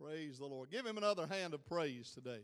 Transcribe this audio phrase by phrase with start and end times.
[0.00, 0.70] Praise the Lord.
[0.70, 2.40] Give him another hand of praise today.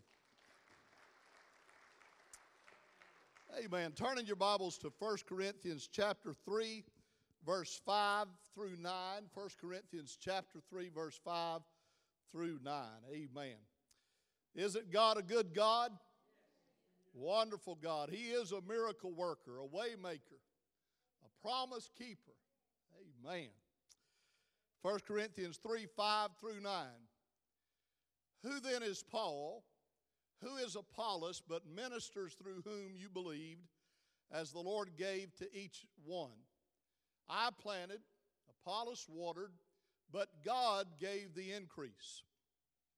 [3.58, 3.92] Amen.
[3.92, 6.84] Turning your Bibles to 1 Corinthians chapter 3,
[7.44, 8.92] verse 5 through 9.
[9.34, 11.60] 1 Corinthians chapter 3, verse 5
[12.30, 12.84] through 9.
[13.12, 13.56] Amen.
[14.54, 15.90] Isn't God a good God?
[17.12, 18.10] Wonderful God.
[18.10, 20.38] He is a miracle worker, a way maker,
[21.24, 22.36] a promise keeper.
[23.26, 23.48] Amen.
[24.82, 26.82] 1 Corinthians 3 5 through 9.
[28.42, 29.64] Who then is Paul?
[30.42, 33.68] Who is Apollos but ministers through whom you believed,
[34.32, 36.30] as the Lord gave to each one?
[37.28, 38.00] I planted,
[38.48, 39.52] Apollos watered,
[40.10, 42.22] but God gave the increase.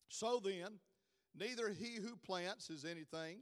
[0.08, 0.78] So then,
[1.38, 3.38] neither he who plants is anything,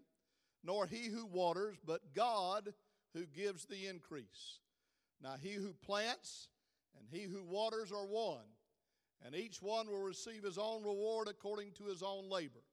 [0.64, 2.72] nor he who waters, but God
[3.14, 4.60] who gives the increase.
[5.22, 6.48] Now he who plants
[6.98, 8.46] and he who waters are one
[9.24, 12.64] and each one will receive his own reward according to his own labor.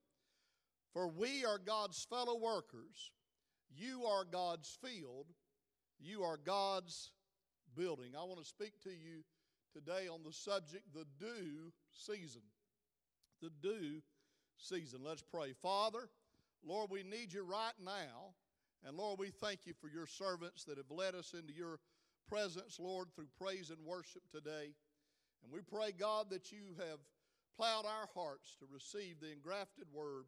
[0.93, 3.11] For we are God's fellow workers.
[3.75, 5.27] You are God's field.
[5.99, 7.11] You are God's
[7.75, 8.13] building.
[8.17, 9.23] I want to speak to you
[9.73, 12.41] today on the subject the due season.
[13.41, 14.01] The due
[14.57, 15.01] season.
[15.03, 15.53] Let's pray.
[15.61, 16.09] Father,
[16.65, 18.33] Lord, we need you right now.
[18.85, 21.79] And Lord, we thank you for your servants that have led us into your
[22.27, 24.73] presence, Lord, through praise and worship today.
[25.43, 26.99] And we pray, God, that you have
[27.57, 30.25] plowed our hearts to receive the engrafted word.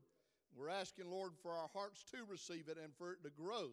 [0.55, 3.69] We're asking, Lord, for our hearts to receive it and for it to grow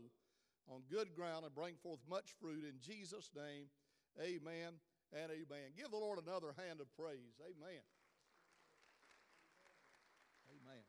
[0.68, 2.64] on good ground and bring forth much fruit.
[2.64, 3.66] In Jesus' name,
[4.20, 4.74] amen
[5.12, 5.72] and amen.
[5.76, 7.40] Give the Lord another hand of praise.
[7.40, 7.80] Amen.
[10.50, 10.82] Amen.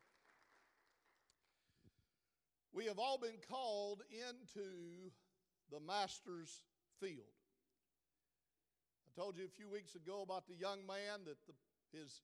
[2.73, 5.11] We have all been called into
[5.72, 6.64] the Master's
[7.00, 7.36] field
[9.18, 11.54] told you a few weeks ago about the young man that the,
[11.98, 12.22] his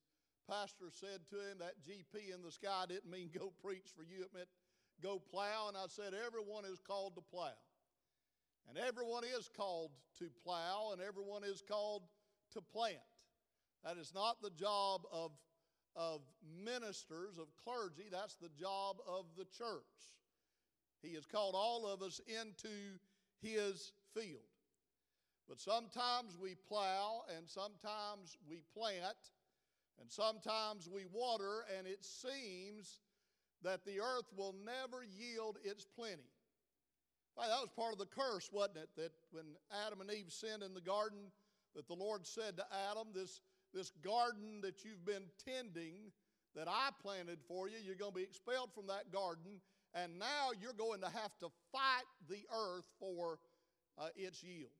[0.48, 4.22] pastor said to him that GP in the sky didn't mean go preach for you,
[4.22, 4.46] it meant
[5.02, 5.66] go plow.
[5.66, 7.58] And I said, everyone is called to plow.
[8.68, 9.90] And everyone is called
[10.20, 12.04] to plow, and everyone is called
[12.52, 12.96] to plant.
[13.82, 15.32] That is not the job of,
[15.96, 16.20] of
[16.64, 19.82] ministers, of clergy, that's the job of the church.
[21.02, 22.70] He has called all of us into
[23.42, 24.53] his field.
[25.48, 29.16] But sometimes we plow, and sometimes we plant,
[30.00, 33.00] and sometimes we water, and it seems
[33.62, 36.30] that the earth will never yield its plenty.
[37.36, 38.88] Well, that was part of the curse, wasn't it?
[38.96, 39.44] That when
[39.86, 41.32] Adam and Eve sinned in the garden,
[41.74, 43.40] that the Lord said to Adam, This,
[43.72, 46.12] this garden that you've been tending,
[46.54, 49.60] that I planted for you, you're going to be expelled from that garden,
[49.94, 53.38] and now you're going to have to fight the earth for
[53.98, 54.70] uh, its yield.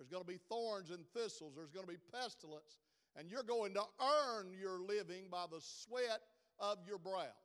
[0.00, 1.52] There's going to be thorns and thistles.
[1.54, 2.78] There's going to be pestilence.
[3.18, 6.22] And you're going to earn your living by the sweat
[6.58, 7.36] of your brow.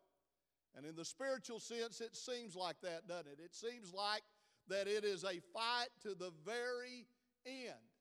[0.73, 3.39] And in the spiritual sense, it seems like that, doesn't it?
[3.43, 4.21] It seems like
[4.69, 7.07] that it is a fight to the very
[7.45, 7.91] end.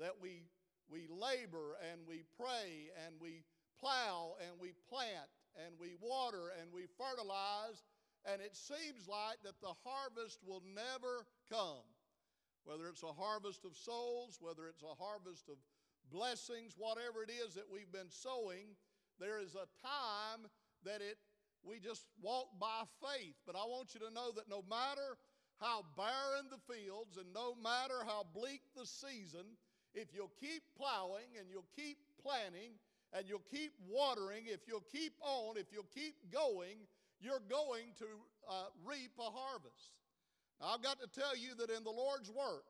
[0.00, 0.42] That we,
[0.90, 3.44] we labor and we pray and we
[3.78, 5.30] plow and we plant
[5.64, 7.84] and we water and we fertilize,
[8.26, 11.86] and it seems like that the harvest will never come
[12.64, 15.56] whether it's a harvest of souls, whether it's a harvest of
[16.12, 18.76] blessings, whatever it is that we've been sowing,
[19.18, 20.48] there is a time
[20.84, 21.18] that it
[21.62, 23.36] we just walk by faith.
[23.46, 25.20] But I want you to know that no matter
[25.60, 29.44] how barren the fields and no matter how bleak the season,
[29.92, 32.80] if you'll keep plowing and you'll keep planting
[33.12, 36.88] and you'll keep watering, if you'll keep on, if you'll keep going,
[37.20, 38.06] you're going to
[38.48, 39.99] uh, reap a harvest.
[40.62, 42.64] I've got to tell you that in the Lord's work,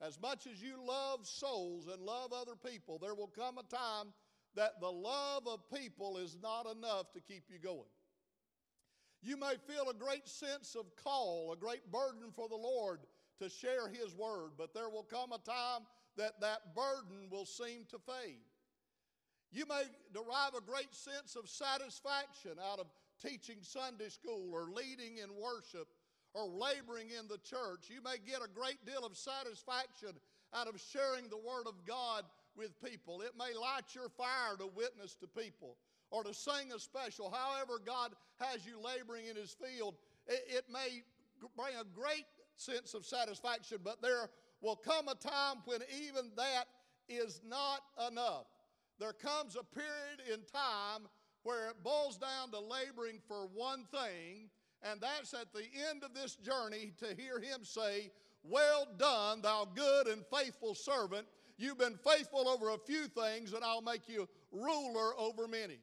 [0.00, 4.12] as much as you love souls and love other people, there will come a time
[4.56, 7.88] that the love of people is not enough to keep you going.
[9.22, 13.00] You may feel a great sense of call, a great burden for the Lord
[13.38, 17.84] to share His word, but there will come a time that that burden will seem
[17.90, 18.42] to fade.
[19.52, 22.86] You may derive a great sense of satisfaction out of
[23.24, 25.86] teaching Sunday school or leading in worship
[26.34, 27.88] or laboring in the church.
[27.88, 30.10] You may get a great deal of satisfaction
[30.54, 32.24] out of sharing the Word of God
[32.56, 33.22] with people.
[33.22, 35.76] It may light your fire to witness to people
[36.10, 37.30] or to sing a special.
[37.30, 39.94] However, God has you laboring in His field,
[40.26, 41.02] it, it may
[41.56, 42.26] bring a great
[42.56, 44.28] sense of satisfaction, but there
[44.60, 46.64] will come a time when even that
[47.08, 47.80] is not
[48.10, 48.46] enough.
[48.98, 51.08] There comes a period in time
[51.42, 54.48] where it boils down to laboring for one thing
[54.82, 58.10] and that's at the end of this journey to hear him say,
[58.42, 61.26] Well done, thou good and faithful servant.
[61.58, 65.78] You've been faithful over a few things, and I'll make you ruler over many.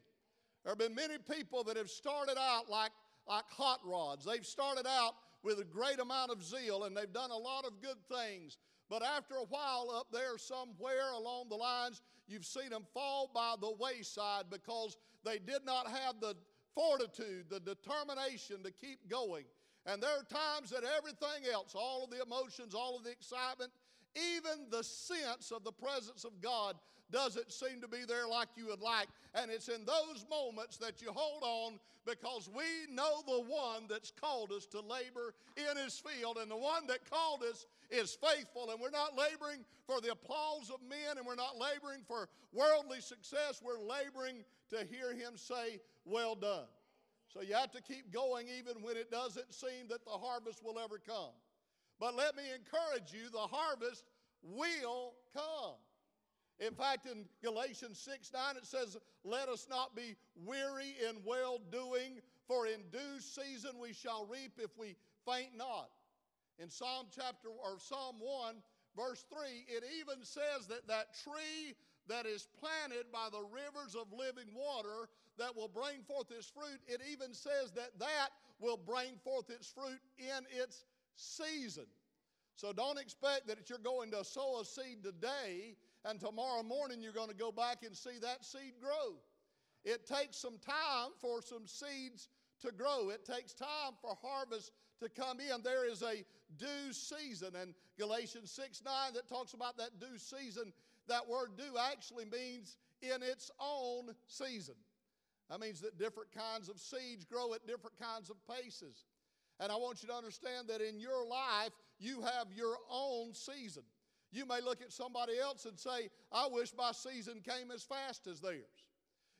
[0.63, 2.91] There have been many people that have started out like,
[3.27, 4.25] like hot rods.
[4.25, 5.13] They've started out
[5.43, 8.57] with a great amount of zeal and they've done a lot of good things.
[8.89, 13.55] But after a while, up there somewhere along the lines, you've seen them fall by
[13.61, 16.35] the wayside because they did not have the
[16.79, 19.43] fortitude, the determination to keep going.
[19.85, 23.71] And there are times that everything else, all of the emotions, all of the excitement,
[24.15, 26.75] even the sense of the presence of God
[27.11, 29.07] doesn't seem to be there like you would like.
[29.33, 34.11] And it's in those moments that you hold on because we know the one that's
[34.11, 36.37] called us to labor in his field.
[36.37, 38.69] And the one that called us is faithful.
[38.71, 43.01] And we're not laboring for the applause of men and we're not laboring for worldly
[43.01, 43.61] success.
[43.63, 46.67] We're laboring to hear him say, Well done.
[47.27, 50.79] So you have to keep going even when it doesn't seem that the harvest will
[50.79, 51.33] ever come.
[51.99, 54.03] But let me encourage you the harvest
[54.41, 55.75] will come.
[56.59, 60.15] In fact, in Galatians 6 9, it says, Let us not be
[60.45, 64.95] weary in well doing, for in due season we shall reap if we
[65.25, 65.89] faint not.
[66.61, 68.55] In Psalm chapter or Psalm 1,
[68.95, 71.75] verse 3, it even says that that tree
[72.07, 75.07] that is planted by the rivers of living water
[75.37, 78.29] that will bring forth its fruit, it even says that that
[78.59, 80.83] will bring forth its fruit in its
[81.15, 81.85] season.
[82.55, 87.13] So don't expect that you're going to sow a seed today and tomorrow morning you're
[87.13, 89.15] going to go back and see that seed grow.
[89.85, 92.27] It takes some time for some seeds
[92.61, 93.11] to grow.
[93.11, 95.61] It takes time for harvest to come in.
[95.63, 96.23] There is a
[96.57, 100.73] due season, and Galatians 6 9 that talks about that due season.
[101.07, 104.75] That word due actually means in its own season.
[105.49, 109.05] That means that different kinds of seeds grow at different kinds of paces.
[109.59, 113.83] And I want you to understand that in your life, you have your own season.
[114.31, 118.27] You may look at somebody else and say, I wish my season came as fast
[118.27, 118.85] as theirs.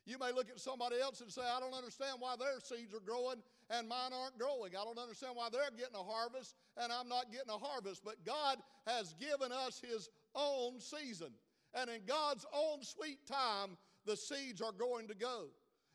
[0.06, 3.04] You may look at somebody else and say, I don't understand why their seeds are
[3.04, 4.72] growing and mine aren't growing.
[4.74, 8.02] I don't understand why they're getting a harvest and I'm not getting a harvest.
[8.04, 11.32] But God has given us His own season.
[11.74, 13.76] And in God's own sweet time,
[14.06, 15.46] the seeds are going to go.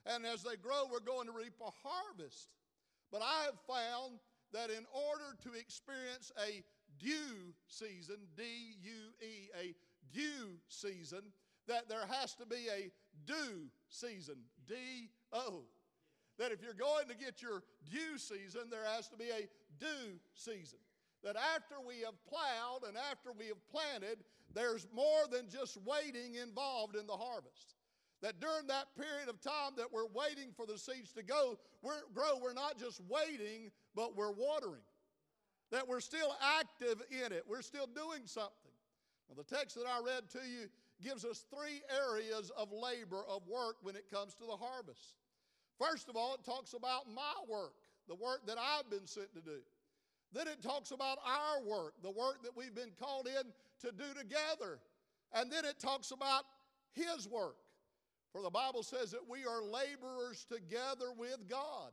[0.06, 2.50] And as they grow, we're going to reap a harvest.
[3.12, 4.20] But I have found
[4.54, 6.64] that in order to experience a
[7.00, 8.44] due season, D
[8.84, 9.76] U E, a
[10.14, 11.22] due season,
[11.68, 12.92] that there has to be a
[13.26, 14.36] due season,
[14.68, 14.76] D
[15.34, 15.64] O.
[16.38, 19.48] That if you're going to get your due season, there has to be a
[19.80, 20.80] due season.
[21.24, 24.24] That after we have plowed and after we have planted,
[24.54, 27.76] there's more than just waiting involved in the harvest.
[28.22, 32.02] That during that period of time that we're waiting for the seeds to go, we're,
[32.14, 34.82] grow, we're not just waiting, but we're watering.
[35.72, 38.72] That we're still active in it, we're still doing something.
[39.30, 40.68] Now, the text that I read to you
[41.04, 45.16] gives us three areas of labor, of work when it comes to the harvest.
[45.80, 47.74] First of all, it talks about my work,
[48.08, 49.60] the work that I've been sent to do.
[50.34, 53.52] Then it talks about our work, the work that we've been called in
[53.82, 54.80] to do together.
[55.34, 56.44] And then it talks about
[56.94, 57.56] His work.
[58.32, 61.92] For the Bible says that we are laborers together with God.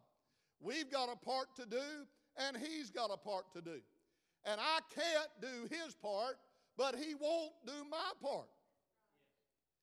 [0.60, 2.06] We've got a part to do,
[2.36, 3.80] and He's got a part to do.
[4.44, 6.36] And I can't do His part,
[6.76, 8.48] but He won't do my part.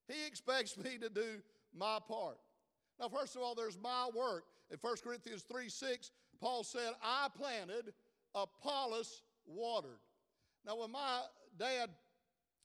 [0.09, 1.41] He expects me to do
[1.73, 2.38] my part.
[3.00, 4.44] Now, first of all, there's my work.
[4.71, 6.11] In 1 Corinthians 3 6,
[6.42, 7.94] Paul said, I planted,
[8.35, 9.99] Apollos watered.
[10.66, 11.21] Now, when my
[11.57, 11.89] dad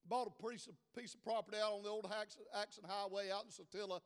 [0.08, 3.50] bought a piece of, piece of property out on the old Axson Highway out in
[3.50, 4.00] Satilla,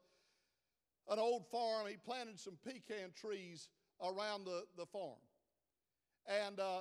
[1.11, 1.87] an old farm.
[1.89, 3.69] He planted some pecan trees
[4.03, 5.19] around the, the farm.
[6.27, 6.81] And uh,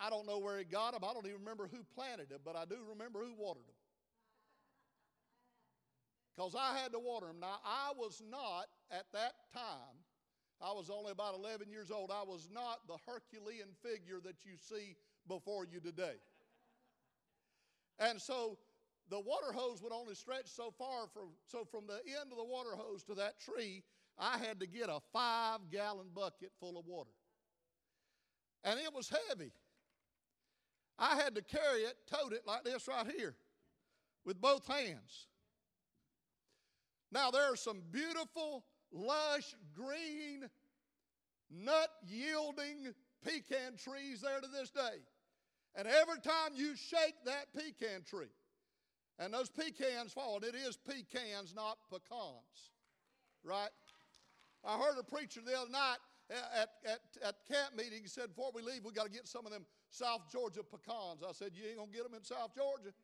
[0.00, 1.02] I don't know where he got them.
[1.04, 3.73] I don't even remember who planted them, but I do remember who watered them.
[6.36, 7.40] Because I had to water them.
[7.40, 10.02] Now, I was not, at that time,
[10.60, 14.52] I was only about 11 years old, I was not the Herculean figure that you
[14.56, 14.96] see
[15.28, 16.16] before you today.
[17.98, 18.58] And so
[19.10, 22.44] the water hose would only stretch so far from so from the end of the
[22.44, 23.82] water hose to that tree,
[24.18, 27.10] I had to get a five gallon bucket full of water.
[28.64, 29.52] And it was heavy.
[30.98, 33.34] I had to carry it, tote it like this right here
[34.24, 35.26] with both hands.
[37.14, 40.50] Now, there are some beautiful, lush, green,
[41.48, 42.92] nut yielding
[43.24, 44.98] pecan trees there to this day.
[45.76, 48.34] And every time you shake that pecan tree,
[49.20, 52.72] and those pecans fall, it is pecans, not pecans,
[53.44, 53.70] right?
[54.64, 55.98] I heard a preacher the other night
[56.30, 58.02] at, at, at camp meeting.
[58.02, 61.22] He said, Before we leave, we got to get some of them South Georgia pecans.
[61.22, 62.90] I said, You ain't going to get them in South Georgia.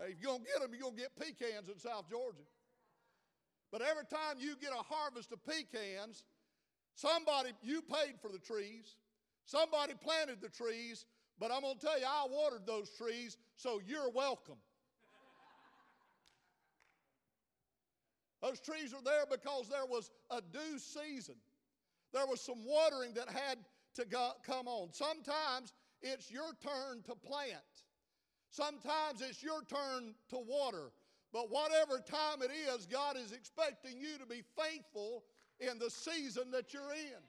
[0.00, 2.40] Hey, if you're going to get them, you're going to get pecans in South Georgia.
[3.72, 6.24] But every time you get a harvest of pecans,
[6.94, 8.96] somebody, you paid for the trees,
[9.46, 11.06] somebody planted the trees,
[11.40, 14.58] but I'm going to tell you, I watered those trees, so you're welcome.
[18.42, 21.36] Those trees are there because there was a due season.
[22.12, 23.58] There was some watering that had
[23.94, 24.92] to go, come on.
[24.92, 27.56] Sometimes it's your turn to plant.
[28.50, 30.90] Sometimes it's your turn to water.
[31.32, 35.24] But whatever time it is, God is expecting you to be faithful
[35.60, 37.22] in the season that you're in.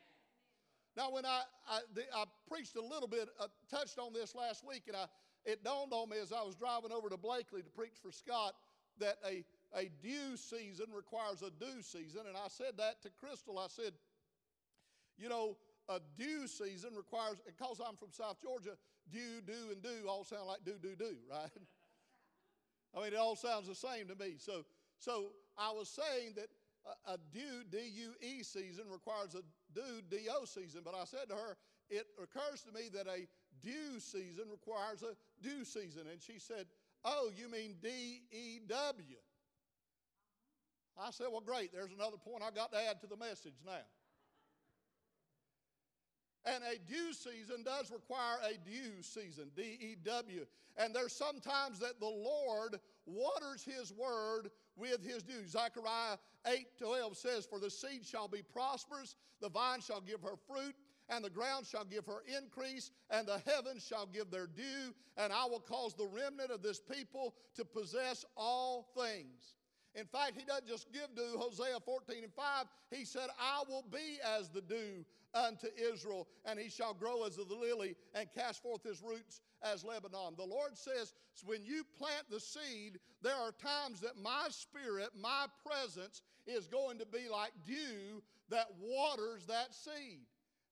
[0.95, 1.79] Now, when I, I,
[2.15, 5.05] I preached a little bit, uh, touched on this last week, and I,
[5.45, 8.53] it dawned on me as I was driving over to Blakely to preach for Scott
[8.99, 9.43] that a,
[9.75, 12.21] a due season requires a due season.
[12.27, 13.57] And I said that to Crystal.
[13.57, 13.93] I said,
[15.17, 15.57] you know,
[15.89, 18.77] a due season requires, because I'm from South Georgia,
[19.11, 21.49] due, do, and do all sound like do, do, do, right?
[22.95, 24.35] I mean, it all sounds the same to me.
[24.37, 24.65] So,
[24.99, 26.47] so I was saying that
[27.07, 29.41] a, a due, D U E season requires a
[29.73, 30.81] due, D O season.
[30.83, 31.57] But I said to her,
[31.89, 33.27] it occurs to me that a
[33.61, 36.03] due season requires a due season.
[36.11, 36.65] And she said,
[37.03, 39.17] Oh, you mean D E W?
[40.97, 41.73] I said, Well, great.
[41.73, 43.85] There's another point I got to add to the message now.
[46.45, 50.45] And a dew season does require a dew season, D E W.
[50.77, 55.45] And there's sometimes that the Lord waters his word with his dew.
[55.47, 60.35] Zechariah 8 12 says, For the seed shall be prosperous, the vine shall give her
[60.47, 60.75] fruit,
[61.09, 65.31] and the ground shall give her increase, and the heavens shall give their dew, and
[65.31, 69.55] I will cause the remnant of this people to possess all things.
[69.95, 72.65] In fact, he doesn't just give dew, Hosea 14 and 5.
[72.91, 77.35] He said, I will be as the dew unto Israel, and he shall grow as
[77.35, 80.33] the lily and cast forth his roots as Lebanon.
[80.37, 81.13] The Lord says,
[81.45, 86.97] when you plant the seed, there are times that my spirit, my presence, is going
[86.99, 90.21] to be like dew that waters that seed.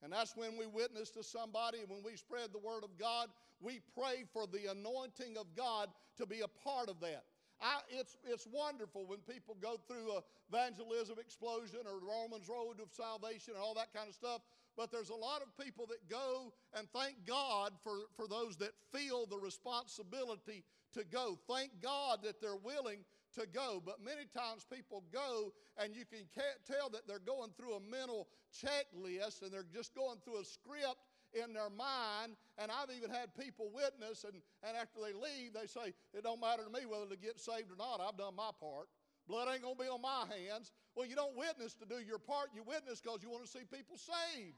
[0.03, 3.29] And that's when we witness to somebody, and when we spread the word of God,
[3.59, 7.23] we pray for the anointing of God to be a part of that.
[7.61, 12.91] I, it's, it's wonderful when people go through a evangelism explosion or Romans Road of
[12.91, 14.41] Salvation and all that kind of stuff.
[14.75, 18.71] But there's a lot of people that go and thank God for, for those that
[18.91, 20.63] feel the responsibility
[20.93, 21.37] to go.
[21.47, 22.99] Thank God that they're willing
[23.35, 23.81] to go.
[23.83, 26.25] But many times people go and you can
[26.65, 30.99] tell that they're going through a mental checklist and they're just going through a script
[31.33, 32.35] in their mind.
[32.57, 34.33] And I've even had people witness, and,
[34.63, 37.71] and after they leave, they say, It don't matter to me whether to get saved
[37.71, 37.99] or not.
[37.99, 38.87] I've done my part.
[39.27, 40.71] Blood ain't going to be on my hands.
[40.95, 42.49] Well, you don't witness to do your part.
[42.53, 44.57] You witness because you want to see people saved.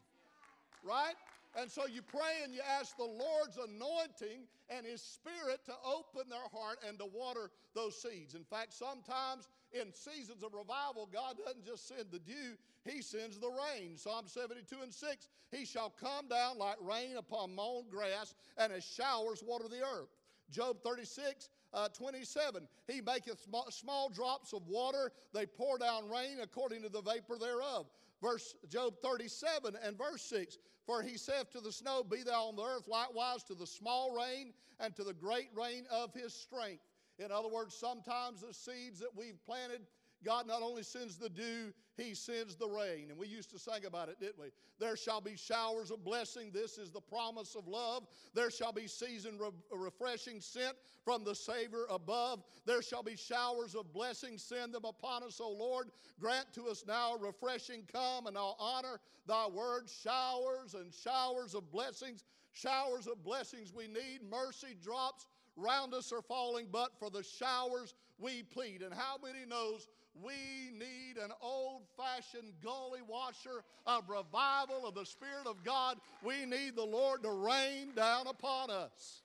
[0.83, 1.15] Right?
[1.55, 6.29] And so you pray and you ask the Lord's anointing and His Spirit to open
[6.29, 8.33] their heart and to water those seeds.
[8.33, 13.39] In fact, sometimes in seasons of revival, God doesn't just send the dew, he sends
[13.39, 13.97] the rain.
[13.97, 18.83] Psalm 72 and 6 He shall come down like rain upon mown grass, and as
[18.83, 20.09] showers water the earth.
[20.51, 22.67] Job 36, uh, 27.
[22.87, 27.37] He maketh small, small drops of water, they pour down rain according to the vapor
[27.39, 27.87] thereof.
[28.21, 30.57] Verse Job 37 and verse 6.
[30.85, 34.15] For he saith to the snow, Be thou on the earth, likewise to the small
[34.15, 36.83] rain and to the great rain of his strength.
[37.19, 39.81] In other words, sometimes the seeds that we've planted
[40.23, 43.09] God not only sends the dew, He sends the rain.
[43.09, 44.47] And we used to sing about it, didn't we?
[44.79, 46.51] There shall be showers of blessing.
[46.51, 48.07] This is the promise of love.
[48.33, 52.43] There shall be season re- refreshing sent from the Savior above.
[52.65, 54.37] There shall be showers of blessing.
[54.37, 55.89] Send them upon us, O Lord.
[56.19, 59.89] Grant to us now refreshing come, and I'll honor thy word.
[59.89, 62.23] Showers and showers of blessings.
[62.53, 64.19] Showers of blessings we need.
[64.29, 68.81] Mercy drops round us are falling, but for the showers we plead.
[68.81, 69.87] And how many knows
[70.21, 75.97] we need an old fashioned gully washer of revival of the Spirit of God.
[76.23, 79.21] We need the Lord to rain down upon us.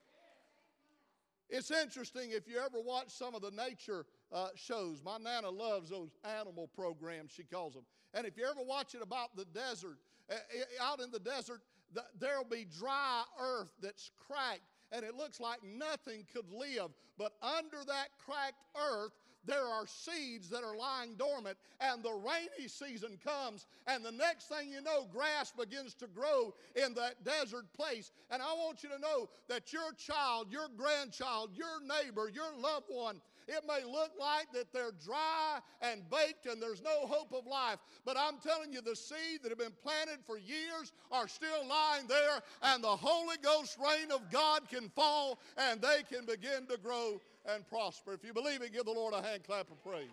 [1.51, 5.03] It's interesting if you ever watch some of the nature uh, shows.
[5.05, 7.85] My Nana loves those animal programs, she calls them.
[8.15, 9.99] And if you ever watch it about the desert,
[10.31, 10.35] uh,
[10.83, 11.61] out in the desert,
[11.95, 14.61] the, there'll be dry earth that's cracked
[14.93, 16.91] and it looks like nothing could live.
[17.17, 19.13] But under that cracked earth,
[19.45, 24.47] there are seeds that are lying dormant, and the rainy season comes, and the next
[24.49, 28.11] thing you know, grass begins to grow in that desert place.
[28.31, 32.87] And I want you to know that your child, your grandchild, your neighbor, your loved
[32.89, 37.47] one, it may look like that they're dry and baked and there's no hope of
[37.47, 41.67] life, but I'm telling you, the seed that have been planted for years are still
[41.67, 46.67] lying there, and the Holy Ghost rain of God can fall and they can begin
[46.69, 48.13] to grow and prosper.
[48.13, 50.09] If you believe it, give the Lord a hand clap of praise.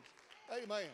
[0.51, 0.87] Amen.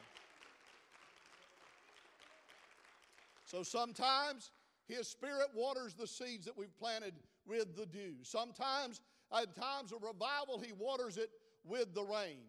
[3.45, 4.51] So sometimes
[4.87, 7.13] His Spirit waters the seeds that we've planted
[7.45, 8.15] with the dew.
[8.23, 11.29] Sometimes, at times of revival, He waters it
[11.63, 12.39] with the rain.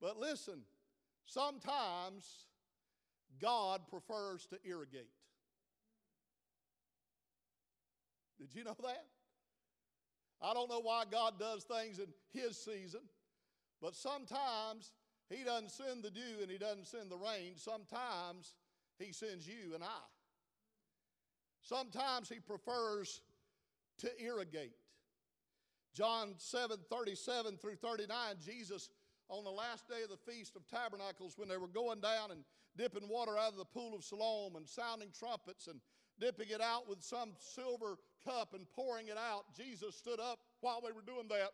[0.00, 0.60] But listen,
[1.26, 2.46] sometimes
[3.40, 5.10] God prefers to irrigate.
[8.38, 9.04] Did you know that?
[10.40, 13.00] I don't know why God does things in His season,
[13.82, 14.92] but sometimes
[15.28, 17.54] He doesn't send the dew and He doesn't send the rain.
[17.56, 18.54] Sometimes
[18.98, 20.06] He sends you and I.
[21.60, 23.20] Sometimes He prefers
[23.98, 24.76] to irrigate.
[25.98, 28.90] John 7 37 through 39, Jesus,
[29.28, 32.44] on the last day of the Feast of Tabernacles, when they were going down and
[32.76, 35.80] dipping water out of the pool of Siloam and sounding trumpets and
[36.20, 40.80] dipping it out with some silver cup and pouring it out, Jesus stood up while
[40.80, 41.50] they were doing that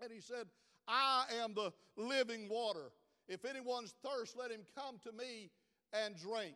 [0.00, 0.46] and he said,
[0.86, 2.92] I am the living water.
[3.26, 5.50] If anyone's thirst, let him come to me
[5.92, 6.54] and drink.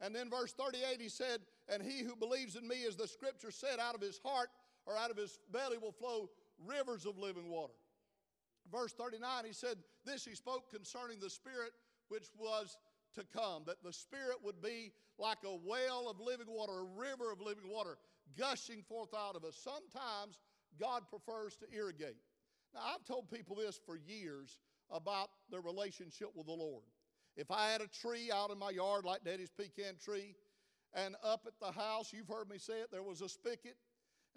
[0.00, 3.52] And then verse 38, he said, And he who believes in me, as the scripture
[3.52, 4.48] said, out of his heart
[4.88, 6.30] or out of his belly will flow
[6.66, 7.74] rivers of living water.
[8.72, 11.72] Verse 39, he said, This he spoke concerning the Spirit
[12.08, 12.78] which was
[13.14, 17.30] to come, that the Spirit would be like a well of living water, a river
[17.30, 17.98] of living water
[18.36, 19.58] gushing forth out of us.
[19.62, 20.40] Sometimes
[20.80, 22.16] God prefers to irrigate.
[22.74, 24.58] Now, I've told people this for years
[24.90, 26.84] about their relationship with the Lord.
[27.36, 30.34] If I had a tree out in my yard like Daddy's pecan tree,
[30.94, 33.76] and up at the house, you've heard me say it, there was a spigot,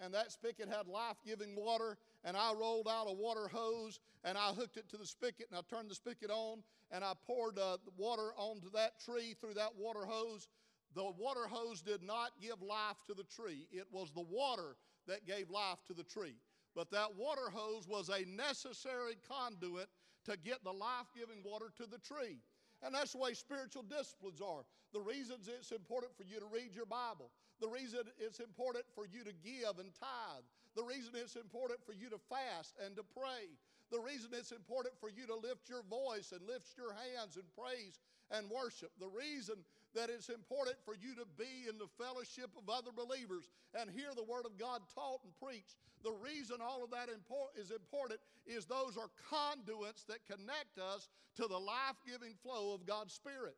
[0.02, 4.38] and that spigot had life giving water, and I rolled out a water hose and
[4.38, 7.58] I hooked it to the spigot and I turned the spigot on and I poured
[7.58, 10.48] uh, water onto that tree through that water hose.
[10.96, 14.76] The water hose did not give life to the tree, it was the water
[15.08, 16.36] that gave life to the tree.
[16.76, 19.88] But that water hose was a necessary conduit
[20.26, 22.40] to get the life giving water to the tree.
[22.84, 24.64] And that's the way spiritual disciplines are.
[24.94, 27.32] The reasons it's important for you to read your Bible,
[27.62, 30.46] the reason it's important for you to give and tithe,
[30.76, 33.48] the reason it's important for you to fast and to pray,
[33.94, 37.46] the reason it's important for you to lift your voice and lift your hands and
[37.54, 38.00] praise
[38.32, 39.56] and worship, the reason
[39.94, 44.16] that it's important for you to be in the fellowship of other believers and hear
[44.16, 45.76] the Word of God taught and preached.
[46.04, 51.48] The reason all of that is important is those are conduits that connect us to
[51.48, 53.56] the life giving flow of God's Spirit.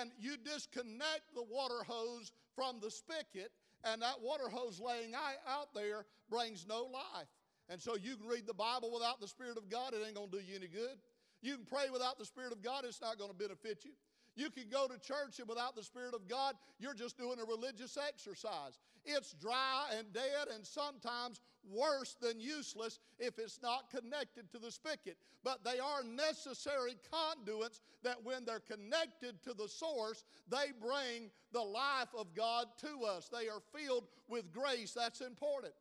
[0.00, 3.52] And you disconnect the water hose from the spigot,
[3.84, 7.28] and that water hose laying out there brings no life.
[7.68, 10.38] And so you can read the Bible without the Spirit of God, it ain't to
[10.38, 10.98] do you any good.
[11.42, 13.92] You can pray without the Spirit of God, it's not to benefit you.
[14.38, 17.44] You can go to church and without the Spirit of God, you're just doing a
[17.44, 18.78] religious exercise.
[19.04, 24.70] It's dry and dead and sometimes worse than useless if it's not connected to the
[24.70, 25.16] spigot.
[25.42, 31.60] But they are necessary conduits that when they're connected to the source, they bring the
[31.60, 33.28] life of God to us.
[33.28, 34.92] They are filled with grace.
[34.92, 35.74] That's important.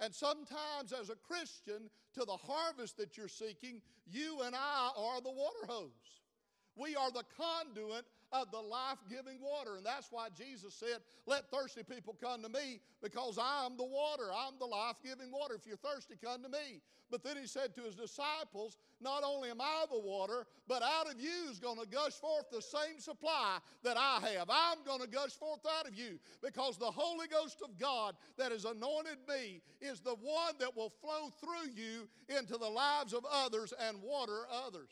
[0.00, 5.20] And sometimes, as a Christian, to the harvest that you're seeking, you and I are
[5.20, 5.90] the water hose.
[6.78, 9.76] We are the conduit of the life giving water.
[9.76, 14.24] And that's why Jesus said, Let thirsty people come to me because I'm the water.
[14.34, 15.54] I'm the life giving water.
[15.54, 16.80] If you're thirsty, come to me.
[17.10, 21.10] But then he said to his disciples, Not only am I the water, but out
[21.10, 24.48] of you is going to gush forth the same supply that I have.
[24.50, 28.52] I'm going to gush forth out of you because the Holy Ghost of God that
[28.52, 33.24] has anointed me is the one that will flow through you into the lives of
[33.30, 34.90] others and water others.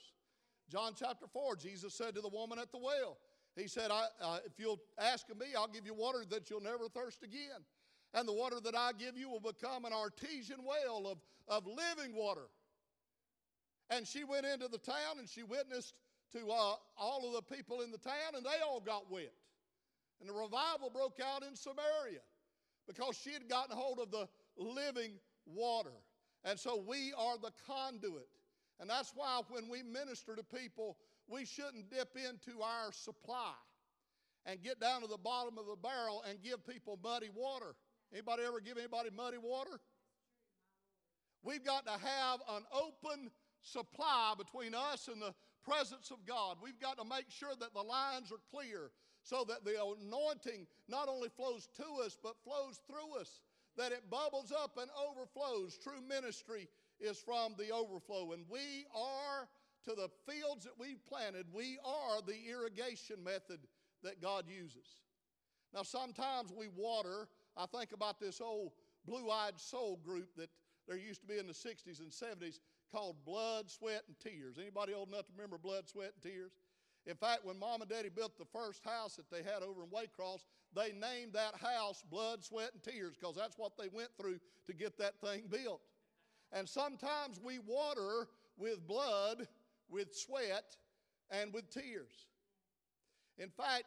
[0.70, 3.18] John chapter 4, Jesus said to the woman at the well,
[3.54, 6.88] He said, uh, If you'll ask of me, I'll give you water that you'll never
[6.88, 7.64] thirst again.
[8.14, 12.16] And the water that I give you will become an artesian well of, of living
[12.16, 12.48] water.
[13.90, 15.94] And she went into the town and she witnessed
[16.32, 19.32] to uh, all of the people in the town, and they all got wet.
[20.20, 22.20] And the revival broke out in Samaria
[22.86, 25.12] because she had gotten hold of the living
[25.44, 25.92] water.
[26.44, 28.28] And so we are the conduit.
[28.80, 30.96] And that's why when we minister to people,
[31.28, 33.54] we shouldn't dip into our supply
[34.44, 37.74] and get down to the bottom of the barrel and give people muddy water.
[38.12, 39.80] Anybody ever give anybody muddy water?
[41.42, 43.30] We've got to have an open
[43.62, 45.34] supply between us and the
[45.64, 46.58] presence of God.
[46.62, 48.90] We've got to make sure that the lines are clear
[49.22, 53.40] so that the anointing not only flows to us but flows through us,
[53.76, 55.78] that it bubbles up and overflows.
[55.82, 56.68] True ministry
[57.00, 58.32] is from the overflow.
[58.32, 59.48] And we are,
[59.84, 63.60] to the fields that we've planted, we are the irrigation method
[64.02, 65.02] that God uses.
[65.74, 67.28] Now, sometimes we water.
[67.56, 68.72] I think about this old
[69.06, 70.50] blue eyed soul group that
[70.88, 72.58] there used to be in the 60s and 70s
[72.92, 74.56] called Blood, Sweat, and Tears.
[74.60, 76.52] Anybody old enough to remember Blood, Sweat, and Tears?
[77.06, 79.90] In fact, when mom and daddy built the first house that they had over in
[79.90, 84.38] Waycross, they named that house Blood, Sweat, and Tears because that's what they went through
[84.66, 85.80] to get that thing built.
[86.56, 89.46] And sometimes we water with blood,
[89.90, 90.76] with sweat,
[91.30, 92.26] and with tears.
[93.36, 93.84] In fact,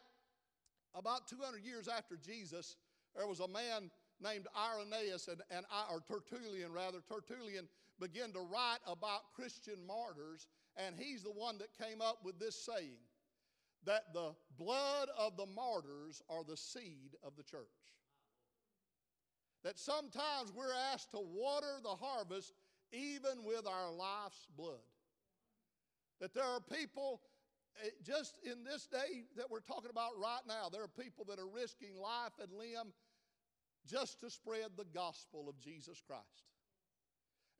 [0.94, 2.76] about 200 years after Jesus,
[3.16, 3.90] there was a man
[4.22, 6.98] named Irenaeus, and, and, or Tertullian rather.
[7.08, 7.66] Tertullian
[7.98, 12.64] began to write about Christian martyrs, and he's the one that came up with this
[12.64, 12.98] saying
[13.84, 17.66] that the blood of the martyrs are the seed of the church.
[19.64, 22.54] That sometimes we're asked to water the harvest
[22.92, 24.84] even with our life's blood.
[26.20, 27.22] That there are people,
[27.84, 31.38] eh, just in this day that we're talking about right now, there are people that
[31.38, 32.92] are risking life and limb
[33.86, 36.50] just to spread the gospel of Jesus Christ.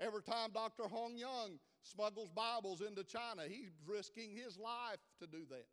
[0.00, 0.84] Every time Dr.
[0.84, 5.66] Hong Young smuggles Bibles into China, he's risking his life to do that.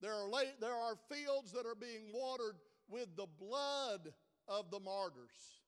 [0.00, 2.56] There are, la- there are fields that are being watered
[2.88, 4.12] with the blood
[4.46, 5.65] of the martyrs.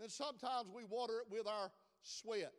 [0.00, 1.70] Then sometimes we water it with our
[2.02, 2.54] sweat.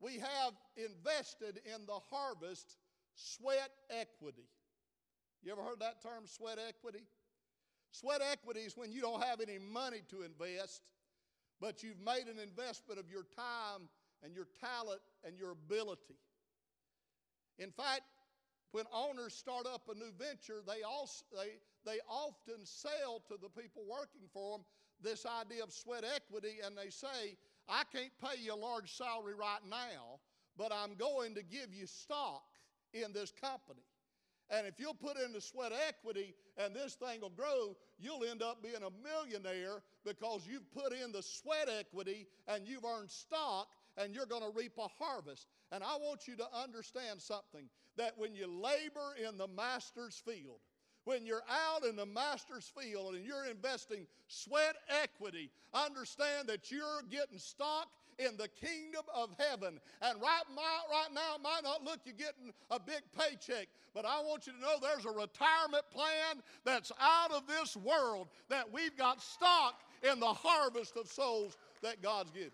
[0.00, 2.76] We have invested in the harvest
[3.16, 4.46] sweat equity.
[5.42, 7.04] You ever heard that term, sweat equity?
[7.90, 10.82] Sweat equity is when you don't have any money to invest,
[11.60, 13.88] but you've made an investment of your time
[14.22, 16.18] and your talent and your ability.
[17.58, 18.02] In fact,
[18.70, 23.48] when owners start up a new venture, they, also, they, they often sell to the
[23.48, 24.64] people working for them
[25.02, 27.36] this idea of sweat equity, and they say,
[27.68, 30.20] I can't pay you a large salary right now,
[30.56, 32.42] but I'm going to give you stock
[32.92, 33.82] in this company.
[34.50, 38.42] And if you'll put in the sweat equity and this thing will grow, you'll end
[38.42, 43.68] up being a millionaire because you've put in the sweat equity and you've earned stock
[43.98, 45.48] and you're going to reap a harvest.
[45.70, 50.60] And I want you to understand something that when you labor in the master's field,
[51.08, 57.00] when you're out in the master's field and you're investing sweat equity, understand that you're
[57.10, 59.80] getting stock in the kingdom of heaven.
[60.02, 64.20] And right, right now, it might not look you're getting a big paycheck, but I
[64.20, 68.96] want you to know there's a retirement plan that's out of this world, that we've
[68.98, 72.52] got stock in the harvest of souls that God's given.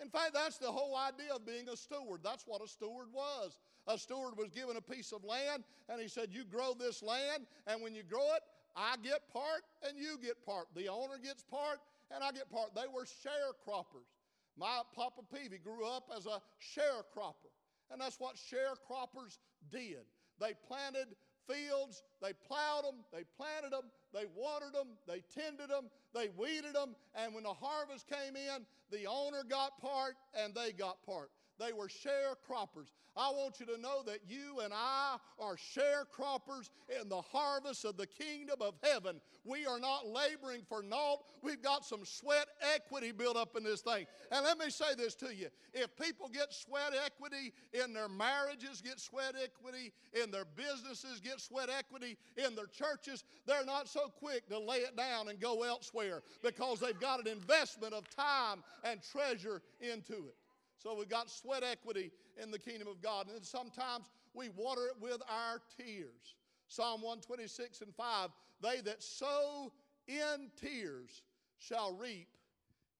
[0.00, 2.20] In fact, that's the whole idea of being a steward.
[2.24, 3.58] That's what a steward was.
[3.88, 7.46] A steward was given a piece of land, and he said, You grow this land,
[7.66, 8.42] and when you grow it,
[8.76, 10.66] I get part and you get part.
[10.74, 11.78] The owner gets part
[12.10, 12.74] and I get part.
[12.74, 14.12] They were sharecroppers.
[14.58, 17.52] My Papa Peavy grew up as a sharecropper,
[17.90, 19.38] and that's what sharecroppers
[19.70, 20.04] did.
[20.40, 21.08] They planted
[21.46, 26.74] fields, they plowed them, they planted them, they watered them, they tended them, they weeded
[26.74, 31.30] them, and when the harvest came in, the owner got part and they got part.
[31.58, 32.92] They were sharecroppers.
[33.16, 36.68] I want you to know that you and I are sharecroppers
[37.00, 39.20] in the harvest of the kingdom of heaven.
[39.44, 41.24] We are not laboring for naught.
[41.42, 44.06] We've got some sweat equity built up in this thing.
[44.30, 48.82] And let me say this to you if people get sweat equity in their marriages,
[48.82, 49.92] get sweat equity
[50.22, 54.78] in their businesses, get sweat equity in their churches, they're not so quick to lay
[54.78, 60.14] it down and go elsewhere because they've got an investment of time and treasure into
[60.14, 60.36] it.
[60.78, 63.28] So we've got sweat equity in the kingdom of God.
[63.34, 66.34] And sometimes we water it with our tears.
[66.68, 69.72] Psalm 126 and 5 They that sow
[70.06, 71.22] in tears
[71.58, 72.28] shall reap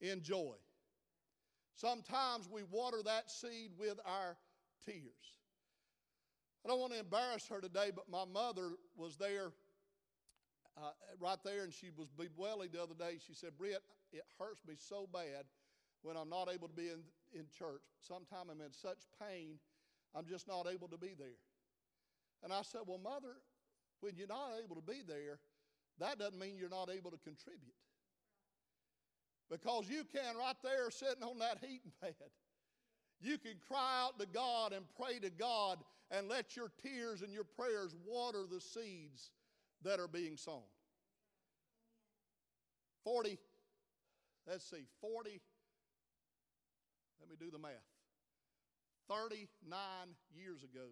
[0.01, 0.55] in joy.
[1.75, 4.37] Sometimes we water that seed with our
[4.85, 5.37] tears.
[6.65, 9.53] I don't want to embarrass her today, but my mother was there,
[10.77, 13.19] uh, right there, and she was bewailing the other day.
[13.25, 15.45] She said, Britt, it hurts me so bad
[16.03, 17.01] when I'm not able to be in,
[17.33, 17.83] in church.
[18.01, 19.59] Sometimes I'm in such pain,
[20.15, 21.41] I'm just not able to be there.
[22.43, 23.37] And I said, Well, Mother,
[24.01, 25.39] when you're not able to be there,
[25.99, 27.75] that doesn't mean you're not able to contribute.
[29.51, 32.15] Because you can, right there, sitting on that heating pad,
[33.21, 35.79] you can cry out to God and pray to God
[36.11, 39.31] and let your tears and your prayers water the seeds
[39.83, 40.63] that are being sown.
[43.05, 43.39] 40,
[44.49, 45.41] let's see, 40
[47.21, 47.87] let me do the math.
[49.09, 49.49] 39
[50.35, 50.89] years ago,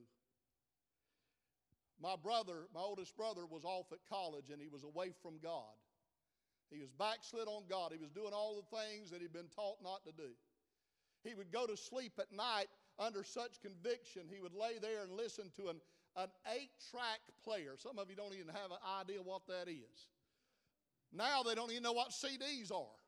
[2.01, 5.79] my brother, my oldest brother, was off at college and he was away from God.
[6.71, 7.93] He was backslid on God.
[7.93, 10.31] He was doing all the things that he'd been taught not to do.
[11.23, 12.67] He would go to sleep at night
[12.99, 14.23] under such conviction.
[14.29, 15.81] He would lay there and listen to an,
[16.17, 17.75] an eight track player.
[17.79, 20.09] Some of you don't even have an idea what that is.
[21.13, 22.99] Now they don't even know what CDs are.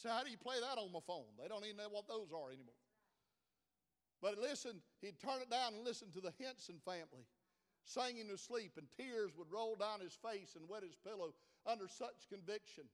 [0.00, 1.28] So, how do you play that on my phone?
[1.36, 2.80] They don't even know what those are anymore.
[4.24, 7.28] But listen, he'd turn it down and listen to the Henson family
[7.84, 11.32] singing to sleep, and tears would roll down his face and wet his pillow
[11.66, 12.84] under such conviction.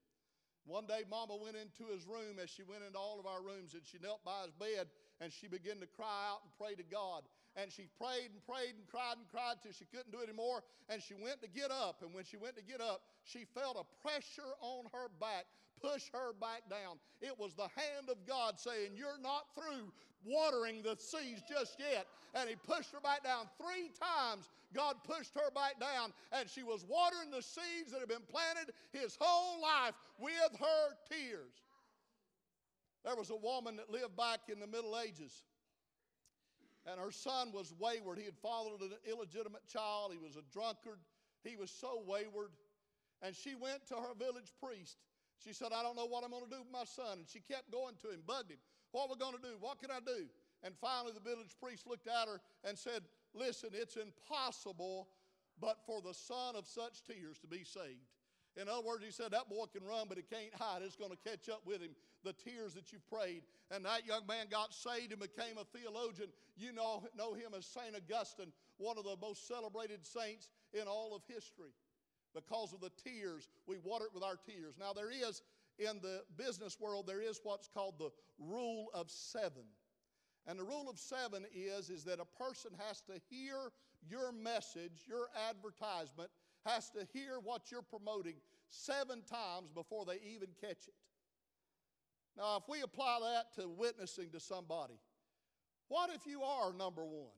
[0.66, 3.74] One day, Mama went into his room as she went into all of our rooms,
[3.74, 4.90] and she knelt by his bed
[5.20, 7.22] and she began to cry out and pray to God.
[7.56, 10.60] And she prayed and prayed and cried and cried till she couldn't do it anymore.
[10.90, 12.04] And she went to get up.
[12.04, 15.48] And when she went to get up, she felt a pressure on her back
[15.80, 16.98] push her back down.
[17.20, 19.92] It was the hand of God saying, You're not through
[20.24, 22.06] watering the seeds just yet.
[22.34, 23.46] And He pushed her back down.
[23.58, 28.08] Three times God pushed her back down, and she was watering the seeds that had
[28.08, 31.52] been planted His whole life with her tears.
[33.04, 35.42] There was a woman that lived back in the Middle Ages
[36.86, 38.18] and her son was wayward.
[38.18, 40.12] He had fathered an illegitimate child.
[40.12, 40.98] He was a drunkard.
[41.42, 42.50] He was so wayward.
[43.22, 44.96] And she went to her village priest
[45.44, 47.18] she said, I don't know what I'm going to do with my son.
[47.24, 48.58] And she kept going to him, bugged him.
[48.92, 49.56] What are we going to do?
[49.60, 50.26] What can I do?
[50.62, 53.02] And finally, the village priest looked at her and said,
[53.34, 55.08] Listen, it's impossible
[55.60, 58.12] but for the son of such tears to be saved.
[58.60, 60.82] In other words, he said, That boy can run, but he can't hide.
[60.82, 61.92] It's going to catch up with him,
[62.24, 63.42] the tears that you've prayed.
[63.70, 66.28] And that young man got saved and became a theologian.
[66.56, 67.94] You know, know him as St.
[67.94, 71.72] Augustine, one of the most celebrated saints in all of history
[72.36, 73.48] because of the tears.
[73.66, 74.76] We water it with our tears.
[74.78, 75.42] Now, there is,
[75.78, 79.64] in the business world, there is what's called the rule of seven.
[80.46, 83.72] And the rule of seven is, is that a person has to hear
[84.08, 86.30] your message, your advertisement,
[86.64, 88.34] has to hear what you're promoting
[88.68, 90.94] seven times before they even catch it.
[92.36, 95.00] Now, if we apply that to witnessing to somebody,
[95.88, 97.32] what if you are number one?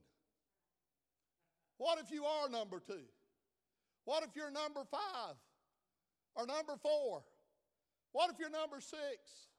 [1.76, 3.04] What if you are number two?
[4.08, 5.36] What if you're number five
[6.34, 7.22] or number four?
[8.12, 9.50] What if you're number six?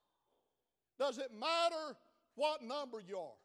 [0.97, 1.95] Does it matter
[2.33, 3.37] what number you are?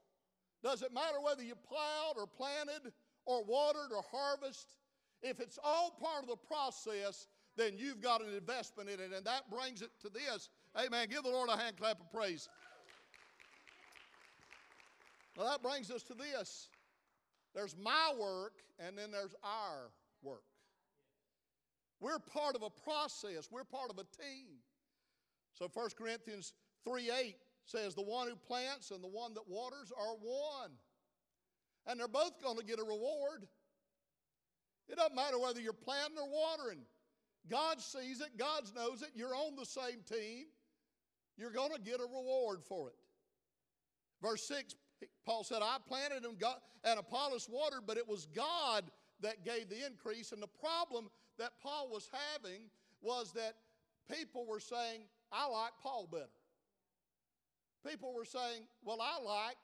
[0.62, 2.90] Does it matter whether you plowed or planted
[3.26, 4.78] or watered or harvested?
[5.20, 9.12] If it's all part of the process, then you've got an investment in it.
[9.14, 10.48] And that brings it to this.
[10.74, 11.08] Amen.
[11.10, 12.48] Give the Lord a hand clap of praise.
[15.36, 16.70] Now that brings us to this.
[17.54, 19.90] There's my work, and then there's our
[20.22, 20.44] work.
[22.04, 24.60] We're part of a process, we're part of a team.
[25.54, 26.52] So 1 Corinthians
[26.84, 30.72] 3 8 says, The one who plants and the one that waters are one.
[31.86, 33.46] And they're both going to get a reward.
[34.90, 36.80] It doesn't matter whether you're planting or watering.
[37.50, 40.44] God sees it, God knows it, you're on the same team.
[41.38, 42.96] You're going to get a reward for it.
[44.20, 44.74] Verse 6,
[45.24, 48.84] Paul said, I planted and, God, and Apollos watered, but it was God
[49.22, 50.32] that gave the increase.
[50.32, 52.62] And the problem that Paul was having
[53.00, 53.54] was that
[54.10, 56.24] people were saying, I like Paul better.
[57.86, 59.56] People were saying, Well, I like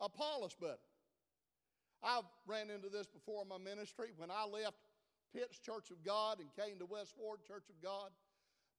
[0.00, 0.78] Apollos better.
[2.02, 4.08] I've ran into this before in my ministry.
[4.16, 4.78] When I left
[5.34, 8.10] Pitt's Church of God and came to West Ward Church of God,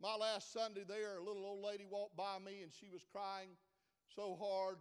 [0.02, 3.50] my last Sunday there, a little old lady walked by me and she was crying
[4.16, 4.78] so hard.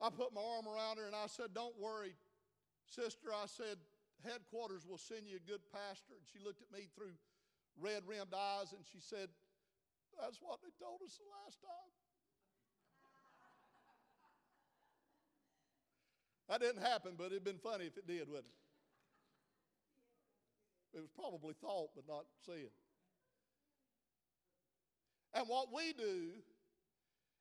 [0.00, 2.14] I put my arm around her and I said, Don't worry,
[2.86, 3.28] sister.
[3.34, 3.78] I said,
[4.24, 6.14] headquarters will send you a good pastor.
[6.18, 7.14] And she looked at me through
[7.78, 9.28] red rimmed eyes and she said,
[10.18, 11.92] That's what they told us the last time.
[16.50, 18.58] that didn't happen, but it'd been funny if it did, wouldn't it?
[20.98, 22.72] It was probably thought, but not said.
[25.34, 26.32] And what we do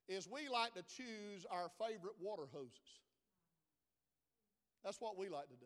[0.07, 3.01] is we like to choose our favorite water hoses.
[4.83, 5.65] That's what we like to do.